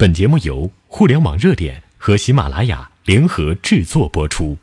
[0.00, 4.56] 本节目由互联网热点和喜马拉雅联合制作播出。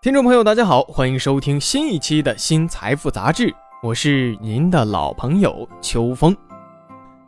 [0.00, 6.34] 听众朋友，大家好，欢迎收听新一期的新财富杂志，我是您的老朋友秋风。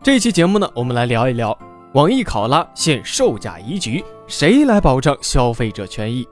[0.02, 1.54] 这期节目呢，我们来聊一聊
[1.92, 6.26] 网易考拉现售价疑局，谁来保障消费者权益？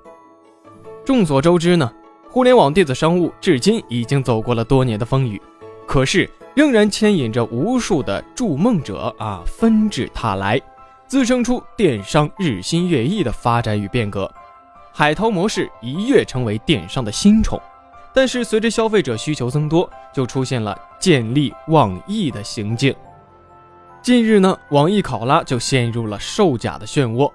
[1.05, 1.93] 众所周知呢，
[2.31, 5.39] 互联网电子商务至今已经走过了多年的风雨，
[5.87, 6.27] 可是。
[6.55, 10.61] 仍然牵引着无数的筑梦者啊纷至沓来，
[11.07, 14.31] 滋生出电商日新月异的发展与变革。
[14.93, 17.59] 海淘模式一跃成为电商的新宠，
[18.13, 22.95] 但是随着消费者需求增多，就出现了见利忘义的行径。
[24.03, 27.33] 近日呢，网易考拉就陷入了售假的漩涡。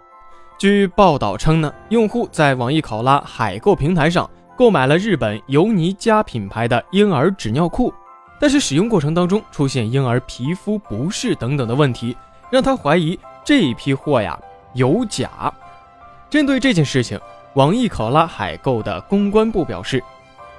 [0.59, 7.91] 据报道称呢，用户在网易考拉海购平台上购买了日本尤尼佳品牌的婴儿纸尿裤。
[8.39, 12.15] 但是使用过程当中出现婴儿皮肤不适等等的问题，
[12.51, 14.39] 让他怀疑这一批货呀
[14.73, 15.51] 有假。
[16.29, 17.19] 针对这件事情，
[17.55, 20.03] 网易考拉海购的公关部表示，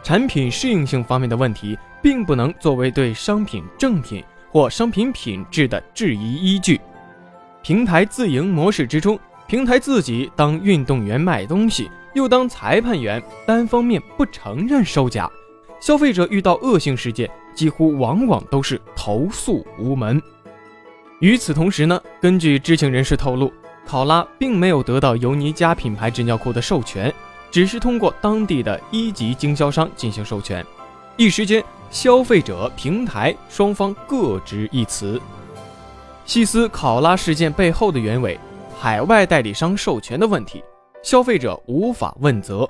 [0.02, 6.80] 产品适应性方面的问题并不能作为对商品正品或商品品质的质疑依据。
[7.62, 15.30] 平台自营模式之中，平台自己当运动员卖东西，又当裁判员，单方面不承认售假，
[15.80, 17.30] 消费者遇到恶性事件。
[17.58, 20.22] 几乎往往都是投诉无门。
[21.18, 23.52] 与此同时呢，根据知情人士透露，
[23.84, 27.12] 考拉并没有得到尤尼佳品牌纸尿裤的授权，
[27.50, 30.64] 只是通过当地的一级经销商进行授权。
[31.16, 35.20] 一时间，消费者、平台双方各执一词。
[36.24, 38.38] 细思考拉事件背后的原委，
[38.78, 40.62] 海外代理商授权的问题，
[41.02, 42.68] 消费者无法问责。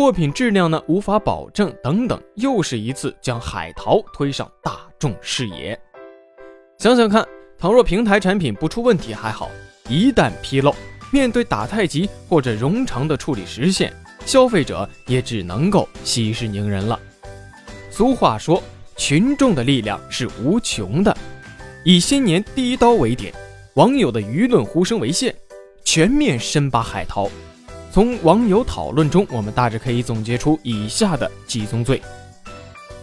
[0.00, 5.78] 货品质量呢无法保证，等等，又是一次将海淘推上大众视野。
[6.78, 7.22] 想想看，
[7.58, 9.50] 倘若平台产品不出问题还好，
[9.90, 10.74] 一旦纰漏，
[11.12, 13.92] 面对打太极或者冗长的处理时限，
[14.24, 16.98] 消费者也只能够息事宁人了。
[17.90, 18.62] 俗话说，
[18.96, 21.14] 群众的力量是无穷的。
[21.84, 23.34] 以新年第一刀为点，
[23.74, 25.36] 网友的舆论呼声为线，
[25.84, 27.28] 全面深扒海淘。
[27.92, 32.00] 从网友讨论中，我们大致可以总结出以下的几宗罪：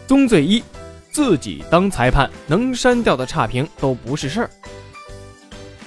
[0.07, 0.63] 宗罪一，
[1.11, 4.49] 自己当裁判，能删掉的差评都不是事儿。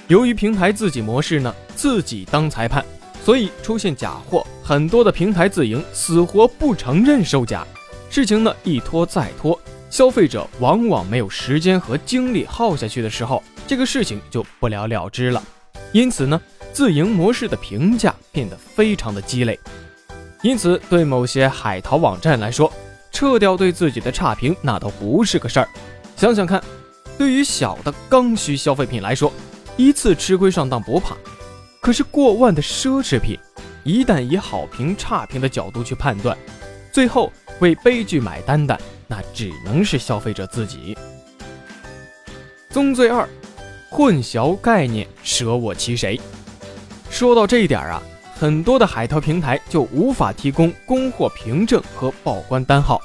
[0.07, 2.85] 由于平台自己模式呢，自己当裁判，
[3.25, 7.65] 所以出现假货，很多的平台自营死活不承认售假，
[8.11, 9.59] 事情呢一拖再拖，
[9.89, 15.43] 消费者往往没有时间和精力耗下去的时候，这个事情就不了了之了。
[15.91, 16.39] 因此呢。
[16.73, 19.59] 自营模式的评价变得非常的鸡肋，
[20.41, 22.71] 因此对某些海淘网站来说，
[23.11, 25.69] 撤掉对自己的差评那都不是个事儿。
[26.15, 26.63] 想想看，
[27.17, 29.31] 对于小的刚需消费品来说，
[29.75, 31.15] 一次吃亏上当不怕，
[31.81, 33.37] 可是过万的奢侈品，
[33.83, 36.37] 一旦以好评差评的角度去判断，
[36.91, 40.97] 最后为悲剧买单的那只能是消费者自己。
[42.69, 43.27] 宗罪二，
[43.89, 46.19] 混淆概念，舍我其谁。
[47.11, 48.01] 说到这一点啊，
[48.39, 52.99] 很多的海淘平台就无法提供供货凭证和报关单号。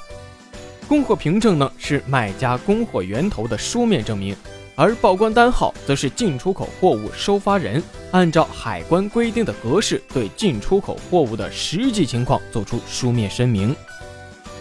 [0.87, 4.35] 供货凭证呢是卖家供货源头的书面证明，
[4.75, 13.75] 而报关单号则是进出口货物收发人按照海关规定的格式对进出口货物的实际情况做出书面声明。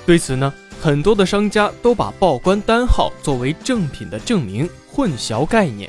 [0.04, 0.52] 对此呢，
[0.82, 5.88] 很多的商家都把报关单号作为正品的证明，混淆概念。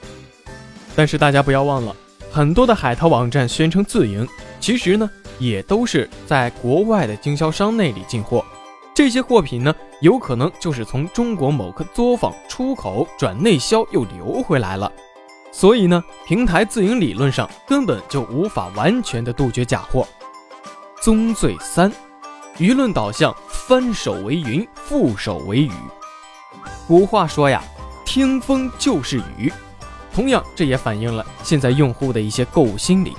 [0.96, 1.94] 但是大家不要忘了。
[2.38, 4.28] 很多的海淘网站宣称自营，
[4.60, 5.10] 其实呢
[5.40, 8.46] 也都是在国外的经销商那里进货。
[8.94, 14.92] 这些货品呢，有可能就是从中国某个作坊出口转内销又流回来了。
[15.52, 20.08] 所以呢，平台自营理论上根本就无法完全的杜绝假货。
[21.02, 21.92] 宗罪三，
[22.60, 25.72] 舆论导向，翻手为云，覆手为雨。
[26.88, 27.64] 古话说呀，
[28.06, 29.52] 听风就是雨。
[30.18, 33.14] 同样，这也反映了现在用户的一些购物心理。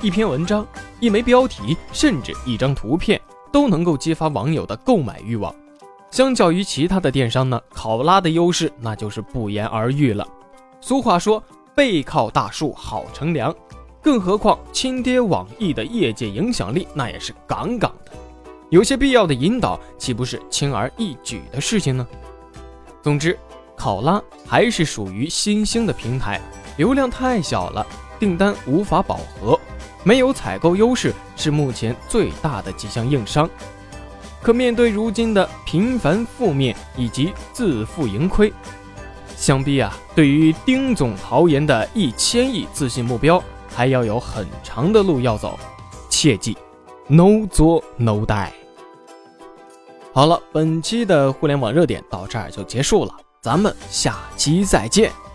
[0.00, 0.64] 一篇文章、
[1.00, 3.20] 一枚标题，甚至一张图片，
[3.50, 5.52] 都能够激发网友的购买欲望。
[6.12, 10.24] 相较于其他的电商呢，考拉的优势那就是不言而喻了。
[10.80, 11.42] 俗话说，
[11.74, 13.52] 背靠大树好乘凉，
[14.00, 18.12] 更何况亲爹网易的业界影响力那也是杠杠的。
[18.70, 22.06] 有些必要的引导，岂不是轻而易举的事情呢？
[23.02, 23.36] 总之。
[23.78, 26.40] 考拉还是属于新兴的平台，
[26.76, 27.86] 流量太小了，
[28.18, 29.58] 订单无法饱和，
[30.02, 33.48] 没有采购优势是目前最大的几项硬伤。
[34.42, 38.52] 可面对如今的频繁负面以及自负盈亏，
[39.36, 45.58] 想必啊，对于丁总豪言的一千亿自信目标，还要有很长的路要走。
[46.08, 46.56] 切记
[47.06, 48.50] ，no 作 no die。
[50.12, 55.27] 好了，本期的互联网热点到这儿就结束了，咱们下期再见。